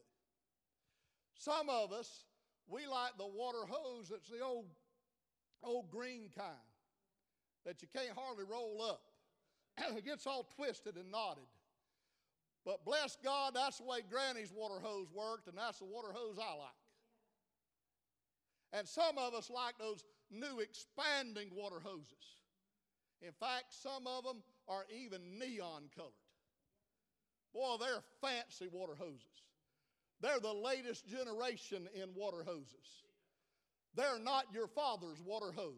[1.35, 2.25] Some of us,
[2.67, 4.65] we like the water hose that's the old,
[5.63, 6.51] old green kind
[7.65, 9.01] that you can't hardly roll up.
[9.97, 11.43] it gets all twisted and knotted.
[12.65, 16.37] But bless God, that's the way Granny's water hose worked, and that's the water hose
[16.37, 16.69] I like.
[18.73, 22.41] And some of us like those new expanding water hoses.
[23.21, 26.11] In fact, some of them are even neon colored.
[27.53, 29.43] Boy, they're fancy water hoses.
[30.21, 33.03] They're the latest generation in water hoses.
[33.95, 35.73] They're not your father's water hose.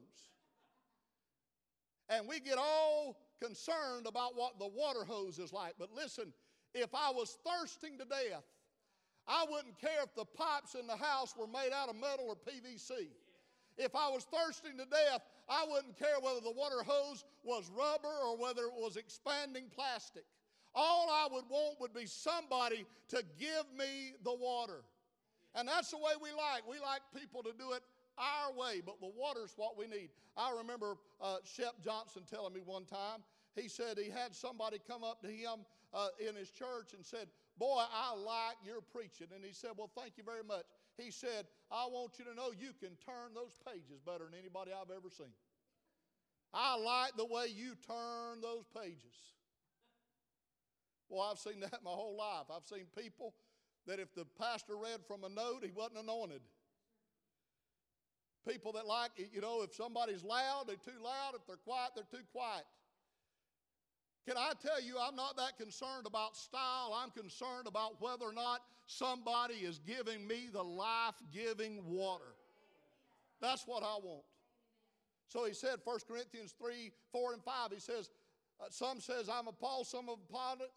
[2.09, 5.73] And we get all concerned about what the water hose is like.
[5.79, 6.33] But listen,
[6.73, 8.43] if I was thirsting to death,
[9.27, 12.35] I wouldn't care if the pipes in the house were made out of metal or
[12.35, 13.07] PVC.
[13.77, 18.13] If I was thirsting to death, I wouldn't care whether the water hose was rubber
[18.23, 20.25] or whether it was expanding plastic.
[20.75, 24.83] All I would want would be somebody to give me the water.
[25.55, 26.67] And that's the way we like.
[26.67, 27.83] We like people to do it
[28.17, 30.09] our way, but the water's what we need.
[30.35, 33.21] I remember uh, Shep Johnson telling me one time,
[33.55, 37.27] he said he had somebody come up to him uh, in his church and said,
[37.57, 39.27] Boy, I like your preaching.
[39.33, 40.65] And he said, Well, thank you very much.
[40.97, 44.71] He said, I want you to know you can turn those pages better than anybody
[44.73, 45.33] I've ever seen.
[46.53, 49.33] I like the way you turn those pages.
[51.09, 52.45] Well, I've seen that my whole life.
[52.49, 53.33] I've seen people
[53.87, 56.41] that if the pastor read from a note, he wasn't anointed.
[58.47, 61.31] People that like, you know, if somebody's loud, they're too loud.
[61.35, 62.65] If they're quiet, they're too quiet.
[64.27, 66.93] Can I tell you, I'm not that concerned about style.
[66.95, 72.35] I'm concerned about whether or not somebody is giving me the life giving water.
[73.41, 74.23] That's what I want.
[75.27, 78.09] So he said, 1 Corinthians 3 4 and 5, he says,
[78.63, 80.19] uh, some says I'm a Paul, some of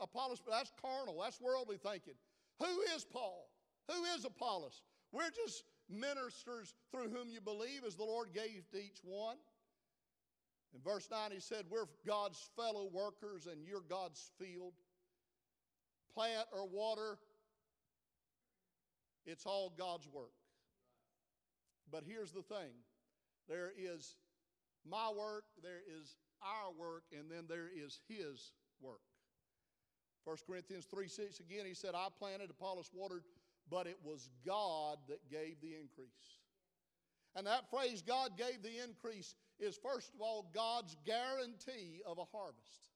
[0.01, 2.14] Apollos, but that's carnal, that's worldly thinking.
[2.61, 3.49] Who is Paul?
[3.88, 4.83] Who is Apollos?
[5.12, 9.37] We're just ministers through whom you believe, as the Lord gave to each one.
[10.75, 14.72] In verse 9, he said, We're God's fellow workers and you're God's field.
[16.12, 17.18] Plant or water,
[19.27, 20.33] it's all God's work.
[21.90, 22.72] But here's the thing
[23.49, 24.16] there is
[24.88, 29.01] my work, there is our work, and then there is His work.
[30.25, 33.22] 1 Corinthians 3 6 again, he said, I planted, Apollos watered,
[33.70, 36.40] but it was God that gave the increase.
[37.37, 42.25] And that phrase, God gave the increase, is first of all God's guarantee of a
[42.25, 42.90] harvest.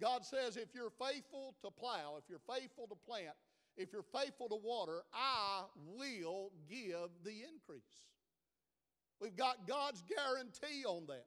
[0.00, 3.34] God says, if you're faithful to plow, if you're faithful to plant,
[3.76, 5.62] if you're faithful to water, I
[5.96, 7.82] will give the increase.
[9.20, 11.26] We've got God's guarantee on that.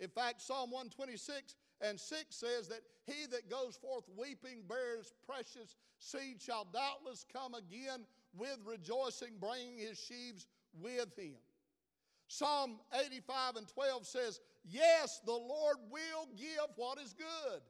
[0.00, 5.76] In fact, Psalm 126 and 6 says that he that goes forth weeping bears precious
[5.98, 10.46] seed shall doubtless come again with rejoicing, bringing his sheaves
[10.80, 11.36] with him.
[12.28, 17.60] Psalm 85 and 12 says, Yes, the Lord will give what is good,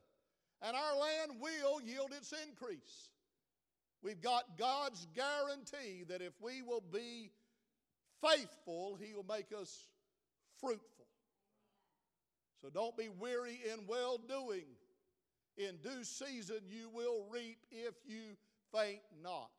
[0.62, 3.08] and our land will yield its increase.
[4.02, 7.30] We've got God's guarantee that if we will be
[8.20, 9.88] faithful, He will make us
[10.60, 10.99] fruitful.
[12.62, 14.64] So don't be weary in well doing.
[15.56, 18.36] In due season you will reap if you
[18.72, 19.50] faint not.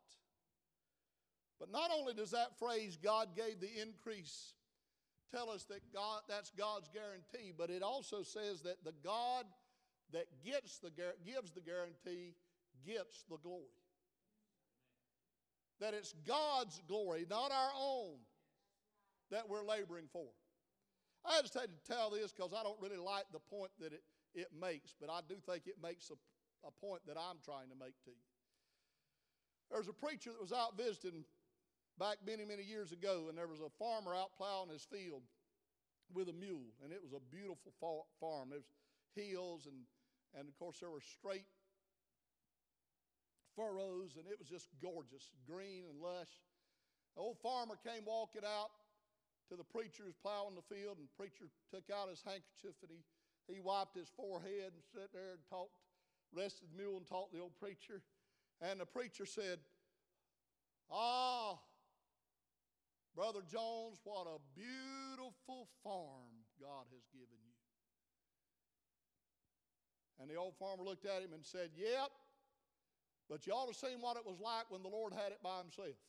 [1.59, 4.53] But not only does that phrase, God gave the increase,
[5.31, 9.45] tell us that God, that's God's guarantee, but it also says that the God
[10.11, 10.91] that gets the,
[11.25, 12.33] gives the guarantee
[12.85, 13.65] gets the glory.
[15.79, 18.15] That it's God's glory, not our own,
[19.29, 20.27] that we're laboring for.
[21.25, 24.03] I hesitate to tell this because I don't really like the point that it,
[24.33, 26.17] it makes, but I do think it makes a,
[26.65, 28.25] a point that I'm trying to make to you.
[29.69, 31.23] There was a preacher that was out visiting
[31.99, 35.21] back many, many years ago, and there was a farmer out plowing his field
[36.13, 37.71] with a mule, and it was a beautiful
[38.19, 38.49] farm.
[38.49, 38.71] There was
[39.15, 39.85] hills, and,
[40.37, 41.47] and of course, there were straight
[43.55, 46.31] furrows, and it was just gorgeous, green and lush.
[47.15, 48.71] The old farmer came walking out
[49.51, 52.87] to the preacher who's plowing the field, and the preacher took out his handkerchief and
[52.87, 53.03] he,
[53.51, 55.75] he wiped his forehead and sat there and talked,
[56.31, 57.99] rested the mule and talked to the old preacher.
[58.63, 59.59] And the preacher said,
[60.87, 61.59] Ah,
[63.13, 67.59] Brother Jones, what a beautiful farm God has given you.
[70.21, 72.07] And the old farmer looked at him and said, Yep,
[73.27, 75.59] but you ought to seen what it was like when the Lord had it by
[75.59, 75.99] himself.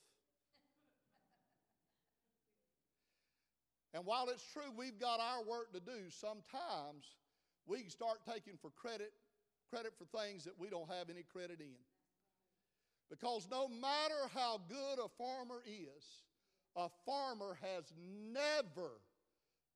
[3.93, 7.05] And while it's true we've got our work to do, sometimes
[7.65, 9.13] we can start taking for credit
[9.73, 11.81] credit for things that we don't have any credit in.
[13.09, 16.03] Because no matter how good a farmer is,
[16.75, 17.91] a farmer has
[18.31, 18.91] never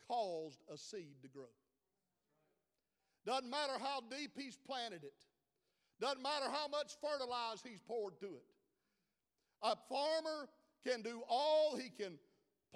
[0.07, 1.49] caused a seed to grow.
[3.25, 5.25] Doesn't matter how deep he's planted it.
[5.99, 8.45] Doesn't matter how much fertilizer he's poured to it.
[9.63, 10.47] A farmer
[10.85, 12.19] can do all he can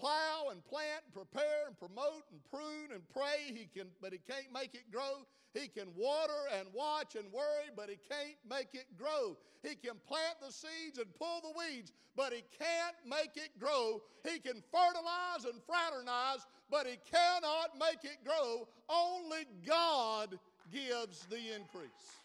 [0.01, 3.53] plow and plant and prepare and promote and prune and pray.
[3.53, 5.29] He can, but he can't make it grow.
[5.53, 9.37] He can water and watch and worry, but he can't make it grow.
[9.61, 14.01] He can plant the seeds and pull the weeds, but he can't make it grow.
[14.27, 18.67] He can fertilize and fraternize, but he cannot make it grow.
[18.89, 20.39] Only God
[20.71, 22.17] gives the increase.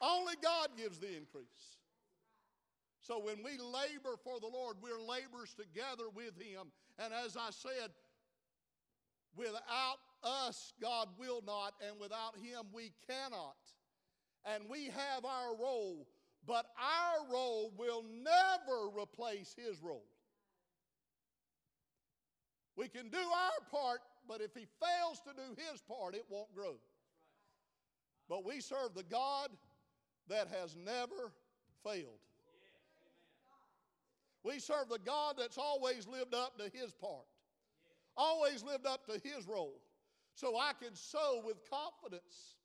[0.00, 1.79] Only God gives the increase.
[3.00, 6.70] So when we labor for the Lord, we're laborers together with Him.
[6.98, 7.90] And as I said,
[9.36, 13.56] without us, God will not, and without Him, we cannot.
[14.44, 16.06] And we have our role,
[16.46, 20.06] but our role will never replace His role.
[22.76, 26.54] We can do our part, but if He fails to do His part, it won't
[26.54, 26.76] grow.
[28.28, 29.48] But we serve the God
[30.28, 31.32] that has never
[31.82, 32.20] failed.
[34.42, 37.26] We serve the God that's always lived up to his part,
[38.16, 39.80] always lived up to his role.
[40.34, 42.56] So I can sow with confidence.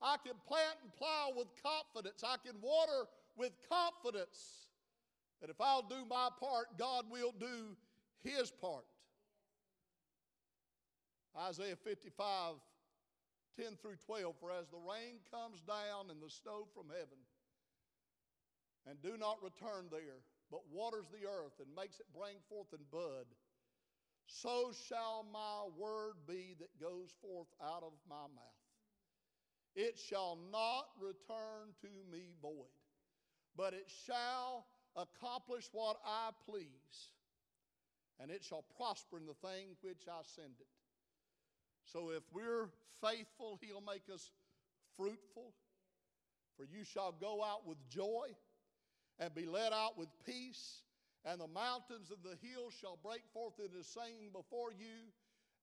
[0.00, 2.24] I can plant and plow with confidence.
[2.24, 3.06] I can water
[3.36, 4.68] with confidence
[5.40, 7.76] that if I'll do my part, God will do
[8.22, 8.84] his part.
[11.38, 12.54] Isaiah 55,
[13.58, 17.18] 10 through 12 For as the rain comes down and the snow from heaven,
[18.86, 20.20] and do not return there,
[20.52, 23.24] but waters the earth and makes it bring forth and bud,
[24.26, 28.62] so shall my word be that goes forth out of my mouth.
[29.74, 32.76] It shall not return to me void,
[33.56, 37.10] but it shall accomplish what I please,
[38.20, 40.66] and it shall prosper in the thing which I send it.
[41.86, 42.68] So if we're
[43.00, 44.30] faithful, He'll make us
[44.98, 45.54] fruitful.
[46.56, 48.28] For you shall go out with joy
[49.22, 50.82] and be led out with peace,
[51.24, 55.12] and the mountains and the hills shall break forth into singing before you,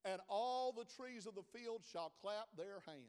[0.05, 3.03] and all the trees of the field shall clap their hands.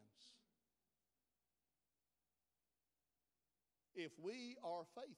[3.95, 5.15] If we are faithful,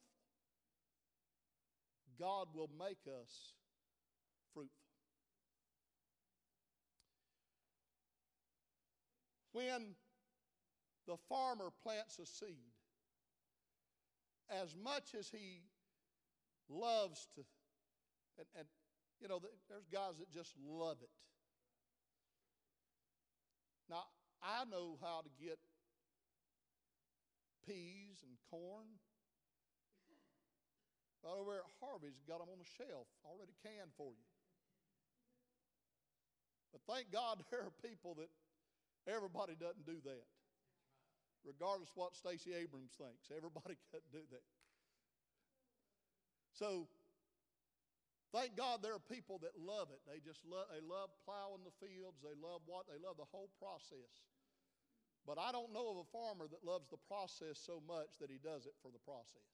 [2.18, 3.54] God will make us
[4.52, 4.70] fruitful.
[9.52, 9.94] When
[11.06, 12.72] the farmer plants a seed,
[14.62, 15.62] as much as he
[16.68, 17.44] loves to,
[18.38, 18.66] and, and
[19.20, 21.10] you know, there's guys that just love it.
[23.88, 24.04] Now,
[24.42, 25.58] I know how to get
[27.66, 28.86] peas and corn.
[31.22, 34.26] Right over at Harvey's, got them on the shelf, already canned for you.
[36.74, 38.26] But thank God there are people that
[39.06, 40.26] Everybody doesn't do that.
[41.42, 44.46] Regardless what Stacey Abrams thinks, everybody can do that.
[46.54, 46.86] So,
[48.30, 49.98] thank God there are people that love it.
[50.06, 52.22] They just love, they love plowing the fields.
[52.22, 52.86] They love what?
[52.86, 54.12] They love the whole process.
[55.26, 58.38] But I don't know of a farmer that loves the process so much that he
[58.42, 59.50] does it for the process.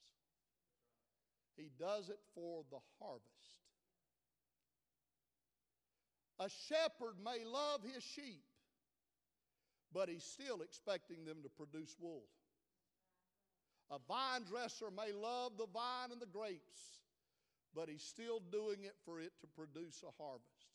[1.56, 3.58] He does it for the harvest.
[6.40, 8.47] A shepherd may love his sheep,
[9.92, 12.24] but he's still expecting them to produce wool.
[13.90, 17.00] A vine dresser may love the vine and the grapes,
[17.74, 20.68] but he's still doing it for it to produce a harvest.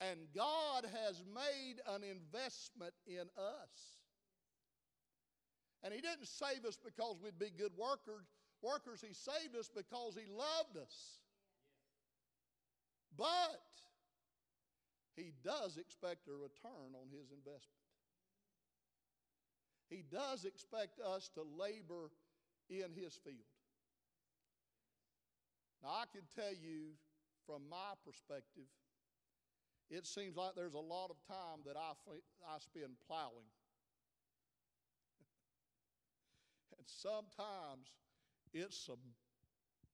[0.00, 4.00] And God has made an investment in us.
[5.82, 8.24] And he didn't save us because we'd be good workers.
[8.62, 11.18] Workers, he saved us because he loved us.
[13.16, 13.60] But
[15.20, 17.84] he does expect a return on his investment.
[19.90, 22.10] He does expect us to labor
[22.70, 23.52] in his field.
[25.82, 26.96] Now, I can tell you
[27.46, 28.70] from my perspective,
[29.90, 31.92] it seems like there's a lot of time that I,
[32.46, 33.50] I spend plowing.
[36.78, 37.90] and sometimes
[38.54, 39.02] it's some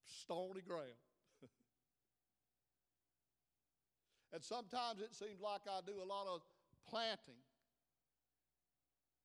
[0.05, 1.01] stony ground.
[4.37, 6.41] And sometimes it seems like I do a lot of
[6.87, 7.41] planting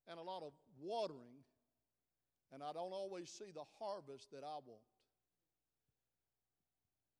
[0.09, 1.45] and a lot of watering,
[2.51, 4.89] and I don't always see the harvest that I want.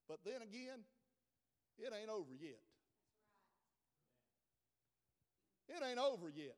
[0.09, 0.81] But then again,
[1.79, 2.65] it ain't over yet.
[5.69, 6.57] It ain't over yet.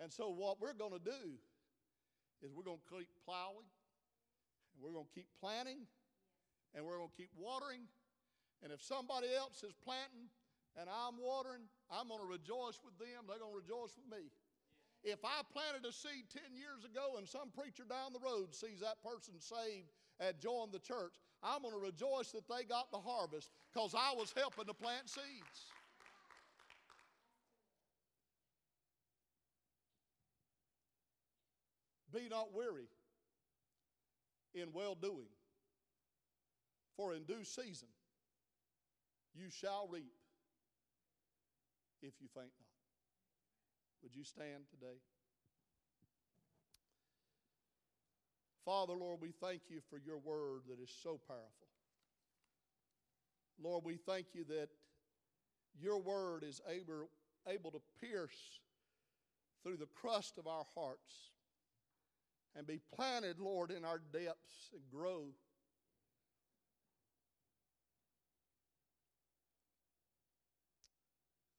[0.00, 1.36] And so, what we're going to do
[2.40, 3.68] is we're going to keep plowing,
[4.72, 5.84] and we're going to keep planting,
[6.74, 7.82] and we're going to keep watering,
[8.64, 10.32] and if somebody else is planting
[10.80, 13.28] and I'm watering, I'm going to rejoice with them.
[13.28, 14.32] They're going to rejoice with me.
[15.04, 18.80] If I planted a seed 10 years ago and some preacher down the road sees
[18.80, 22.98] that person saved and joined the church, I'm going to rejoice that they got the
[22.98, 25.60] harvest because I was helping to plant seeds.
[32.10, 32.88] Be not weary
[34.54, 35.28] in well doing,
[36.96, 37.88] for in due season
[39.34, 40.14] you shall reap
[42.02, 42.74] if you faint not.
[44.02, 45.00] Would you stand today?
[48.64, 51.68] Father, Lord, we thank you for your word that is so powerful.
[53.62, 54.68] Lord, we thank you that
[55.78, 57.08] your word is able,
[57.48, 58.60] able to pierce
[59.62, 61.12] through the crust of our hearts
[62.56, 65.26] and be planted, Lord, in our depths and grow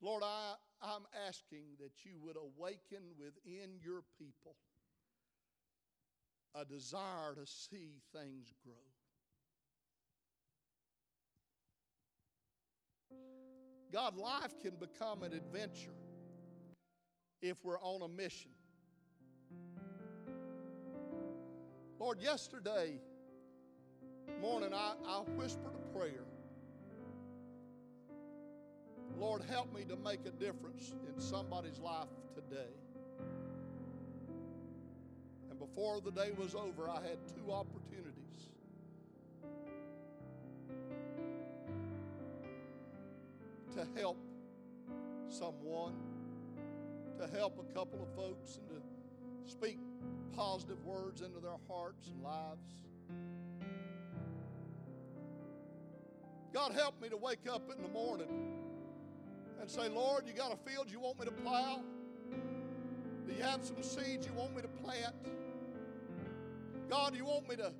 [0.06, 0.54] Lord, I,
[0.84, 4.56] I'm asking that you would awaken within your people
[6.54, 8.76] a desire to see things grow.
[13.92, 15.98] God, life can become an adventure
[17.42, 18.52] if we're on a mission.
[22.00, 23.00] Lord, yesterday
[24.40, 26.25] morning I, I whispered a prayer.
[29.20, 32.72] Lord, help me to make a difference in somebody's life today.
[35.50, 38.50] And before the day was over, I had two opportunities.
[43.76, 44.18] To help
[45.30, 45.94] someone,
[47.20, 49.80] to help a couple of folks, and to speak
[50.36, 52.74] positive words into their hearts and lives.
[56.54, 58.65] God, help me to wake up in the morning
[59.60, 61.82] and say, Lord, you got a field you want me to plow?
[63.28, 65.16] Do you have some seeds you want me to plant?
[66.90, 67.72] God, you want me to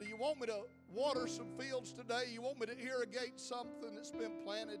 [0.00, 2.24] do you want me to water some fields today?
[2.32, 4.80] You want me to irrigate something that's been planted?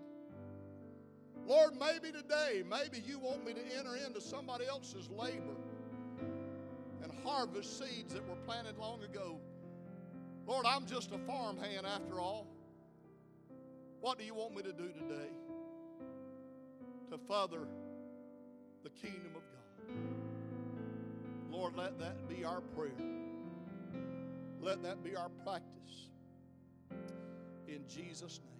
[1.46, 5.56] Lord, maybe today, maybe you want me to enter into somebody else's labor
[7.02, 9.38] and harvest seeds that were planted long ago.
[10.46, 12.46] Lord, I'm just a farmhand after all.
[14.00, 15.30] What do you want me to do today?
[17.14, 17.68] To further
[18.82, 19.94] the kingdom of God.
[21.48, 22.90] Lord, let that be our prayer.
[24.60, 26.10] Let that be our practice.
[27.68, 28.53] In Jesus' name.